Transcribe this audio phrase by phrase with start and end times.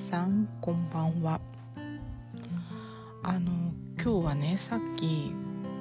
[0.00, 1.40] さんこんばんは。
[3.22, 3.52] あの
[4.02, 5.32] 今日はねさっき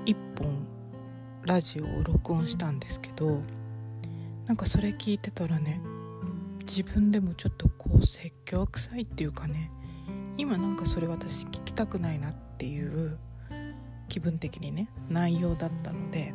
[0.06, 0.68] 一本
[1.42, 3.42] ラジオを録音したんですけど
[4.46, 5.82] なんかそれ聞いてたらね
[6.60, 9.72] 自分でもちょっとこう説教臭いっていうかね
[10.38, 13.18] 今なんかそれ私聞きたくないなっていう
[14.10, 16.34] 気分的にね内容だったので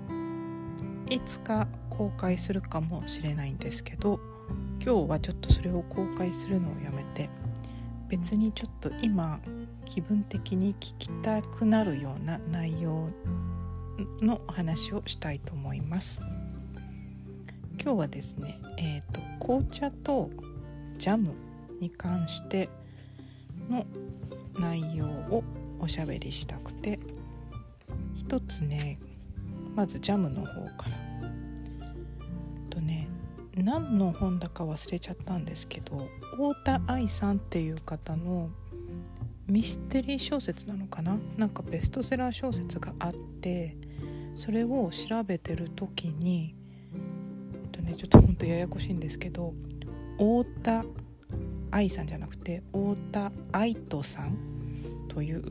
[1.10, 4.18] いつか公開するかもしれないんですけど
[4.84, 7.30] 今日はちょっとそれを公開するのをやめて
[8.08, 9.40] 別にちょっと今
[9.84, 13.10] 気分的に聞きたくなるような内容
[14.22, 16.24] のお話をしたいと思います。
[17.82, 20.30] 今日はですねえっ、ー、と紅茶と
[20.98, 21.34] ジャム
[21.80, 22.68] に関して
[23.68, 23.84] の
[24.58, 25.44] 内容を
[25.78, 26.98] おしゃべりしたくて。
[28.18, 28.98] 一つね
[29.76, 31.07] まずジャムの方から
[33.58, 38.50] 何の本だか忘れちゃったんですけど太田愛さんっていう方の
[39.46, 41.18] ミステリー小説なのかな？
[41.36, 43.76] なんかベストセラー小説があって
[44.36, 46.54] それを調べてる時に
[46.92, 49.54] えっとねちょっとほんとややこしいんですけど
[50.18, 50.84] 太田
[51.70, 54.36] 愛さんじゃなくて太田愛人さん
[55.08, 55.42] という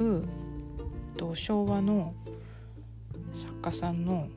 [1.10, 2.14] えっと昭和の
[3.34, 4.28] 作家さんの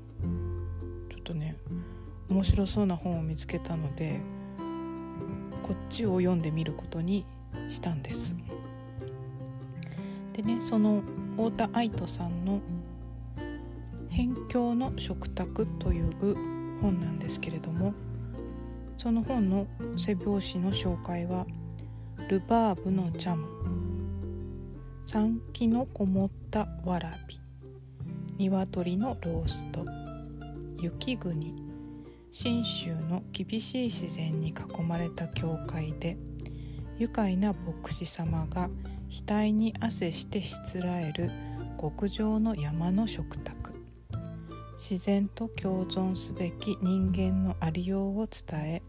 [1.10, 1.56] ちょっとね
[2.30, 4.20] 面白そうな本を見つけたので
[5.64, 7.26] こっちを読んでみることに
[7.68, 8.36] したんです。
[10.32, 11.02] でねその
[11.36, 12.60] 太田愛人さんの
[14.10, 17.94] 「辺境の食卓」という本なんですけれども
[18.96, 21.46] その本の背表紙の紹介は
[22.28, 23.46] 「ルバーブのジャム」
[25.02, 27.38] 「三気のこもったわらび」
[28.38, 29.84] 「鶏のロースト」
[30.80, 31.54] 「雪国」
[32.32, 36.16] 信州の厳しい自然に囲まれた教会で
[36.96, 38.70] 愉快な牧師様が
[39.10, 41.30] 額に汗してしつらえる
[41.80, 43.74] 極上の山の食卓。
[44.74, 48.82] 自然と共存すべき人間のありようを伝え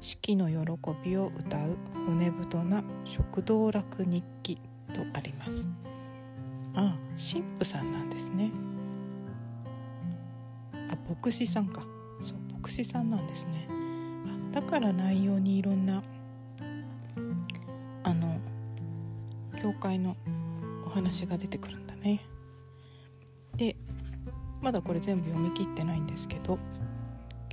[0.00, 0.56] 四季の喜
[1.04, 4.56] びを歌う骨太な食道楽日記
[4.92, 5.68] とあります。
[6.74, 8.50] ああ神父さんなんですね。
[10.90, 11.91] あ牧師さんか。
[12.70, 13.68] 師さんなんですね。
[14.50, 16.02] あだから内容にいろんな
[18.04, 18.40] あの
[19.60, 20.16] 教会の
[20.86, 22.20] お話が出てくるんだね。
[23.56, 23.76] で
[24.60, 26.58] まだこれ全部読み切ってないんですけど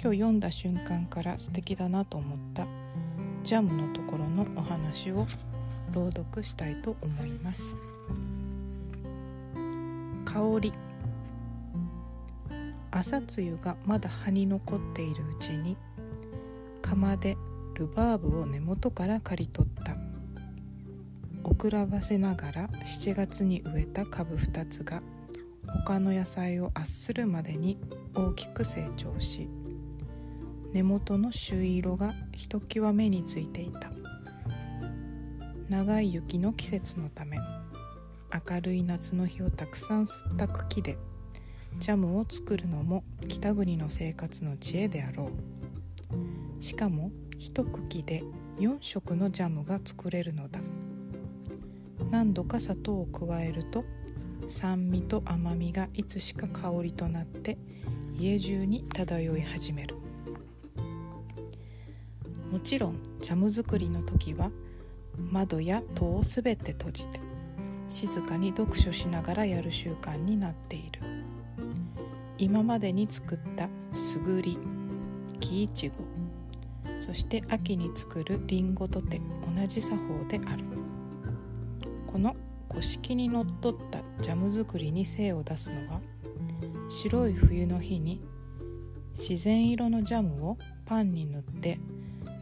[0.01, 2.67] 今日読んだ瞬間から素敵だなと思った
[3.43, 5.25] ジャムのところのお話を
[5.91, 7.77] 朗読したいと思います。
[10.25, 10.88] 香り。
[12.91, 15.77] 朝露がまだ葉に残っているうちに
[16.81, 17.37] 釜で
[17.75, 19.97] ルバーブを根元から刈り取った。
[21.43, 25.01] 遅らばせながら7月に植えた株2つが
[25.85, 27.77] 他の野菜を圧するまでに
[28.13, 29.49] 大きく成長し
[30.73, 33.91] 根元の朱色がひときわ目についていた。
[35.69, 37.37] 長い雪の季節のため
[38.33, 40.97] 明るい夏の日をたくさん吸った茎で
[41.79, 45.31] ジャムを作るのも北国の生活の知恵であろ
[46.59, 46.61] う。
[46.61, 47.09] しかも
[47.39, 48.21] 一茎で
[48.59, 50.59] 4色のジャムが作れるのだ。
[52.11, 53.85] 何度か砂糖を加えると
[54.49, 57.57] 酸味と甘みがいつしか香りとなって
[58.11, 59.95] 家中に漂い始める。
[62.51, 64.51] もちろんジャム作りの時は
[65.31, 67.21] 窓や戸をすべて閉じて
[67.87, 70.98] 静かに読書しながらやる習慣になっている。
[72.39, 74.57] 今までに作ったすぐり
[75.39, 75.95] 木いちご
[76.97, 79.21] そして秋に作るりんごとて
[79.55, 80.63] 同じ作法である。
[82.07, 82.35] この
[82.69, 86.01] 古式にのっとったジャム作りに精を出すのは
[86.89, 88.19] 白い冬の日に
[89.17, 91.77] 自然色のジャムをパンに塗って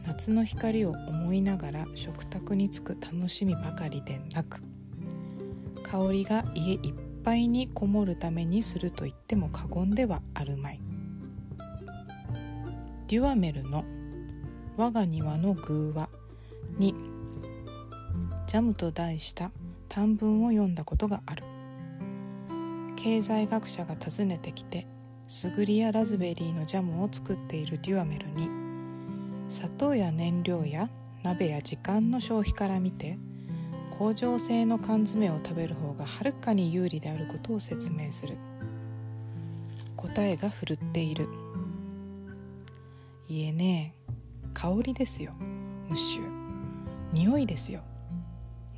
[0.06, 4.62] 夏の光を思いながら食卓に着く楽しみばかりでなく
[5.82, 10.80] 香りが家いっぱにこもるためにすると言っても過言ではあるまい。
[13.06, 13.84] デュアメルの
[14.78, 16.08] 「我が庭の偶話」
[16.80, 16.94] に
[18.46, 19.52] ジャムと題した
[19.90, 21.44] 短文を読んだことがある。
[22.96, 24.86] 経済学者が訪ねてきて
[25.26, 28.48] スグリやラズベリーのジャムを作っているデュアメルに
[29.50, 30.88] 砂糖や燃料や
[31.22, 33.18] 鍋や時間の消費から見て
[33.98, 38.36] 工場製の缶詰を食べる方がはるかに有利であることを説明する。
[39.96, 41.28] 答えがふるっている。
[43.28, 43.94] いえね
[44.54, 45.32] 香りですよ。
[45.40, 46.22] ムッシュ
[47.12, 47.80] 匂いですよ。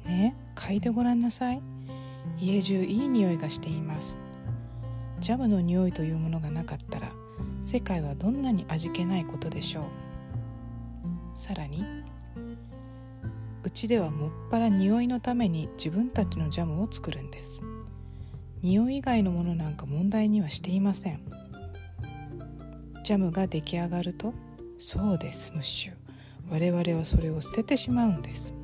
[0.06, 1.60] ね嗅いでごらんなさい。
[2.38, 4.18] 家中いい匂いがしています。
[5.18, 7.12] ジャムの匂いというものがなかったら
[7.62, 9.84] 世界はどんなに味気ないことでしょう。
[11.38, 11.84] さらに
[13.80, 17.62] ちではもっぱら匂いのために自分たちのジャムを作るんです。
[18.60, 21.22] 匂い以外のものなんか問題にはしていません。
[23.04, 24.34] ジャムが出来上がると
[24.76, 25.94] そうですムッシュ。
[26.50, 28.54] 我々はそれを捨ててしまうんです。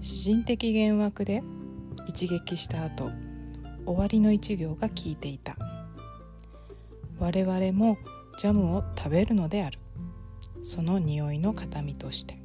[0.00, 1.44] 詩人的幻惑で
[2.08, 3.12] 一撃した後
[3.86, 5.56] 終わりの一行が聞いていた。
[7.20, 7.98] 我々も
[8.36, 9.78] ジャムを食べるのである。
[10.64, 12.43] その匂いの形見として。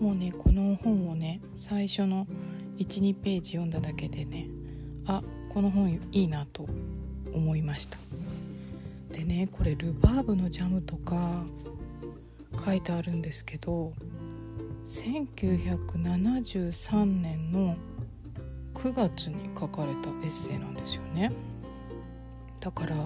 [0.00, 2.26] もうねこの本をね最初の
[2.78, 4.48] 12ページ読んだだけでね
[5.06, 6.66] あこの本いいなと
[7.32, 7.98] 思いました。
[9.12, 11.44] でねこれルバーブのジャムとか
[12.64, 13.92] 書いてあるんですけど
[14.86, 17.76] 1973年の
[18.74, 21.32] 9月に書かれたエッセイなんですよね。
[22.60, 22.96] だから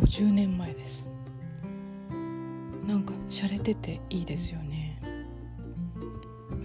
[0.00, 1.08] 50年前です。
[2.86, 4.67] なんか洒落てていいですよね。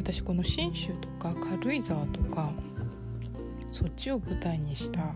[0.03, 2.51] 私この信州とか軽井沢とか
[3.69, 5.15] そっちを舞台にした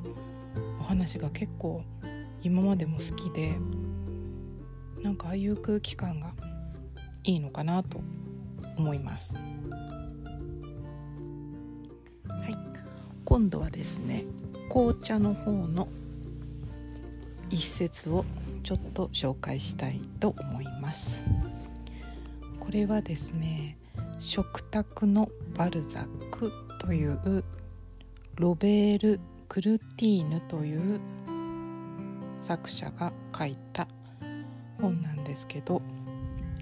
[0.80, 1.84] お話が結構
[2.42, 3.58] 今までも好きで
[5.04, 6.32] なんかああいう空気感が
[7.26, 8.00] いいのかなと
[8.78, 9.38] 思います。
[9.38, 9.44] は
[12.48, 12.56] い。
[13.26, 14.24] 今度はですね
[14.70, 15.90] 紅茶の方の
[17.50, 18.24] 一節を
[18.64, 21.26] ちょっと紹介したいと思います。
[22.62, 23.78] これはですね
[24.20, 27.20] 食卓のバルザックという
[28.36, 31.00] ロベール・クルティーヌという
[32.38, 33.88] 作者が書いた
[34.82, 35.84] 本なんですけどこ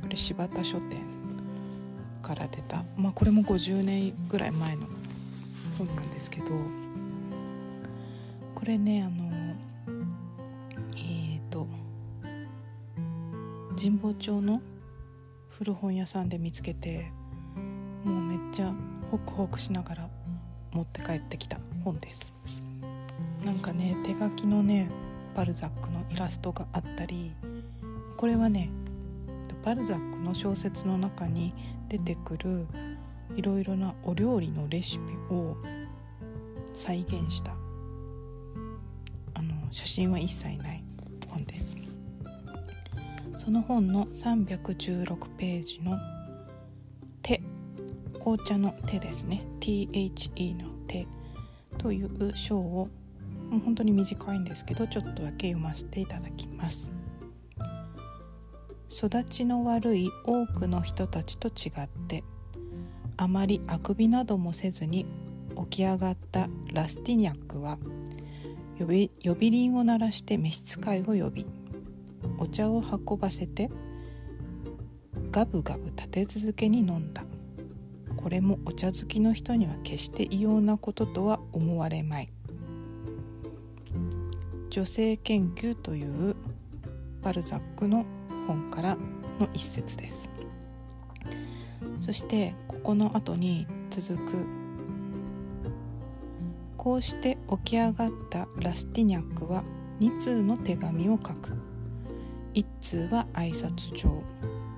[0.09, 0.99] れ柴田書店
[2.21, 4.87] から出たまあこれも50年ぐらい前の
[5.77, 6.47] 本なんですけど
[8.53, 9.31] これねあの
[10.97, 11.67] えっと
[13.81, 14.61] 神保町の
[15.49, 17.11] 古本屋さんで見つけて
[18.05, 18.71] もうめっちゃ
[19.09, 20.09] ホクホクしながら
[20.71, 22.35] 持って帰ってきた本です。
[23.43, 24.89] なんかね手書きのね
[25.35, 27.33] バルザックのイラストがあったり
[28.17, 28.69] これはね
[29.63, 31.51] バルザックの小説の中に
[31.89, 32.67] 出てくる
[33.35, 35.03] いろいろなお料理のレシピ
[35.33, 35.57] を
[36.73, 37.53] 再現した
[39.33, 40.83] あの写真は一切ない
[41.27, 41.75] 本です。
[43.37, 45.97] その本の316ページの
[48.25, 49.43] 「」紅茶の手ですね。
[49.59, 51.07] THE の手
[51.77, 52.89] という章を
[53.51, 56.91] もう本当に短いんですけどちょっとだけ読ませていただきます。
[58.89, 62.23] 育ちの悪い多くの人たちと違って
[63.15, 65.05] あまりあくびなどもせずに
[65.69, 67.77] 起き上がったラスティニャックは
[68.79, 71.45] 呼び呼び鈴を鳴らして召使いを呼び
[72.39, 73.69] お茶を運ばせて
[75.29, 77.23] ガブガブ立て続けに飲んだ。
[78.25, 82.29] これもお茶好きの人には決して異様なこととは思われまい。
[84.71, 86.35] 女性研究という
[87.21, 88.03] バルザックの
[88.47, 88.95] 本から
[89.39, 90.31] の一節です。
[92.01, 94.47] そしてここの後に続く。
[96.77, 99.63] こうして起き上がったラスティニャックは
[99.99, 101.51] 2通の手紙を書く。
[102.55, 104.23] 1通は挨拶状。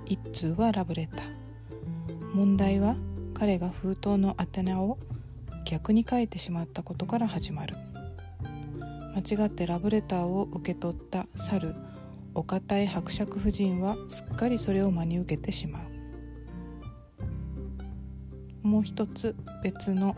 [0.04, 1.38] 1通はラブレター。
[2.34, 2.94] 問題は
[3.38, 4.98] 彼が封筒の宛名を
[5.64, 7.76] 逆に書いてしまったことから始まる。
[9.14, 11.74] 間違ってラブレターを受け取った猿
[12.34, 15.80] お堅い伯爵夫人はすっかりそれを真に受けてしま
[18.64, 18.66] う。
[18.66, 20.16] もう一つ別の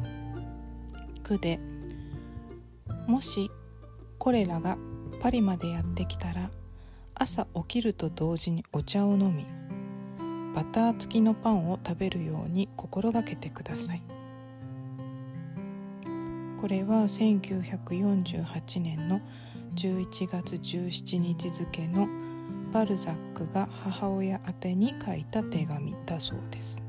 [1.23, 1.61] 句で
[3.07, 3.51] もし
[4.19, 4.79] これらが
[5.21, 6.51] パリまでやってきたら
[7.15, 9.60] 朝起きると同時にお茶を飲み
[10.55, 14.03] バター付きのパンを食べるように心がけてください。
[16.61, 19.21] これは1848年の
[19.75, 22.09] 11月17日付の
[22.73, 26.83] バルザックが母親宛てに書いた手紙だそうです。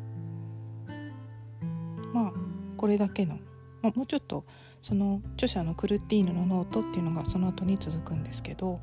[2.13, 2.33] まあ
[2.77, 3.39] これだけの、
[3.81, 4.43] まあ、もうちょっと
[4.81, 8.79] その著者のクルティーヌのノートっていうのがその後に続くんですけど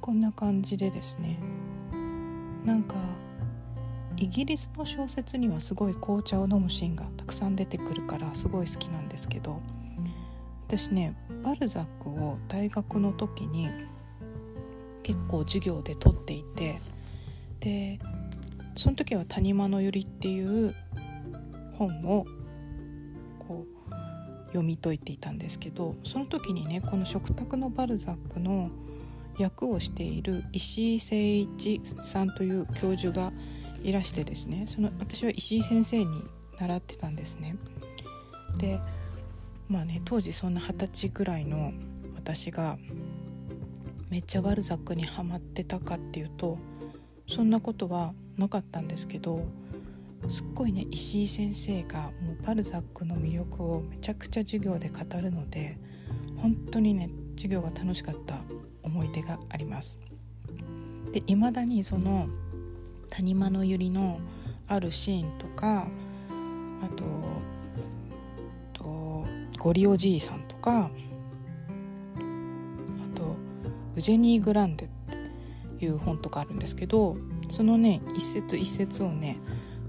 [0.00, 1.38] こんな感じでですね
[2.66, 2.96] なんか
[4.16, 9.62] イギリスの小説にはすごい紅茶を飲むシーンがたくさん出てくるからすごい好きなんですけど
[10.66, 13.70] 私ねバルザックを大学の時に
[15.04, 16.80] 結構授業で取っていて
[17.60, 18.00] で
[18.74, 20.74] その時は「谷間のゆり」っていう
[21.74, 22.26] 本を
[23.46, 28.70] こう読み解いていたんですけどその時にねこの「食卓のバルザック」の
[29.38, 33.32] 役をしている石井誠一さんという教授が
[33.82, 36.24] いらしてですねその私は石井先生に
[36.58, 37.56] 習ってたんですね。
[38.58, 38.80] で
[39.68, 41.72] まあね当時そんな二十歳ぐらいの
[42.14, 42.78] 私が
[44.08, 46.58] めっちゃバルザックにはまってたかっていうと
[47.28, 49.46] そんなことはなかったんですけど
[50.28, 55.78] すっごいね石井先生がもうバルザックの魅力をめちゃくちゃ授業で語るので
[56.36, 58.38] 本当にね授業が楽しかった
[58.86, 60.00] 思い出があります。
[61.12, 62.28] で未だにその
[63.10, 64.20] 谷間の百合の
[64.68, 65.88] あるシーンとか
[66.82, 67.04] あと
[68.72, 69.26] と
[69.58, 70.90] ゴリおじいさんとかあ
[73.14, 73.36] と
[73.96, 74.88] ウジェニー・グランデっ
[75.78, 77.16] ていう本とかあるんですけど
[77.48, 79.38] そのね一節一節をね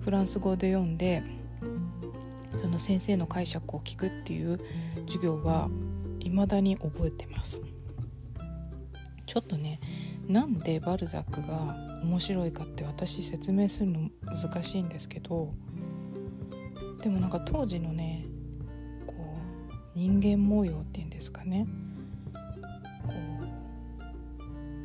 [0.02, 1.24] フランス語で読んで
[2.58, 4.60] その先生の解釈を聞くっていう
[5.06, 5.70] 授業は
[6.20, 7.62] 未だに覚えてます。
[9.28, 9.80] ちょっとね
[10.28, 15.54] なんでバルザックが面白いかって私説明するの難しいんですけど
[17.02, 18.26] でもなんか当時のね
[19.06, 19.14] こ
[19.96, 21.68] う人間模様っていうんですかね
[23.06, 23.14] こ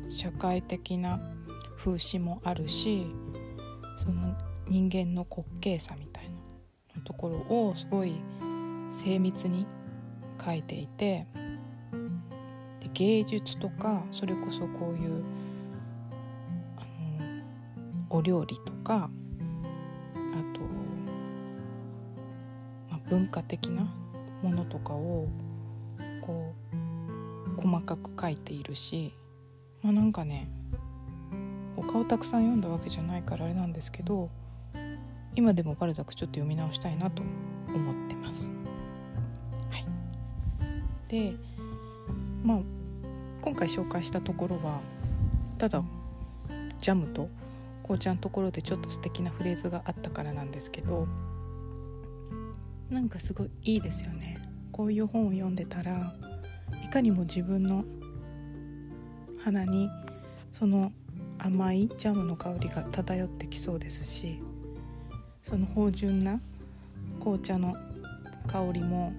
[0.07, 1.19] う社会的な
[1.77, 3.07] 風刺もあるし
[3.97, 4.35] その
[4.67, 6.29] 人間の滑稽さみたい
[6.95, 8.13] なところをすごい
[8.91, 9.65] 精密に
[10.43, 11.27] 書いていて
[12.93, 15.23] 芸術とかそれこそこういう
[16.77, 17.43] あの
[18.09, 19.09] お料理とかあ
[20.55, 20.61] と、
[22.89, 23.83] まあ、文化的な
[24.41, 25.27] ものとかを
[26.21, 26.53] こ
[27.57, 29.13] う細かく書いているし
[29.81, 30.49] まあなんかね
[31.75, 34.29] 他をたくさん読んだわけじゃないからあれなんですけど
[35.35, 37.23] 今でもバルザクちょっと読み直したいなと
[37.67, 38.53] 思ってます。
[39.71, 39.85] はい、
[41.07, 41.33] で
[42.43, 42.59] まあ
[43.43, 44.79] 今回紹介したところは
[45.57, 45.83] ただ
[46.77, 47.27] ジャムと
[47.83, 51.09] 紅茶のところでちょっと素敵なフレーズがあったからなんですけど
[52.89, 54.39] なんかすごいいいですよね。
[54.71, 56.15] こういう本を読んでたら
[56.83, 57.83] いかにも自分の
[59.43, 59.89] 鼻に
[60.53, 60.93] その
[61.37, 64.41] 甘いジャムの香りが漂ってきそうですし
[65.41, 66.39] その芳醇な
[67.19, 67.75] 紅茶の
[68.47, 69.11] 香りも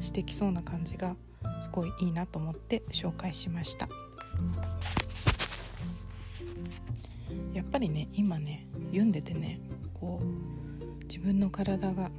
[0.00, 1.16] してきそうな感じが
[1.62, 3.88] すごいいいなと思って紹介しました
[7.54, 9.60] やっぱりね今ね読んでてね
[9.94, 12.10] こう自分の体が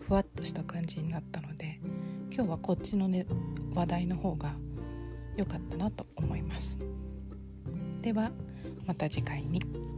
[0.00, 1.80] ふわっとした感じになったので
[2.32, 3.26] 今日はこっちのね
[3.74, 4.54] 話題の方が
[5.36, 6.78] 良かったなと思います
[8.02, 8.30] では
[8.86, 9.93] また次回に。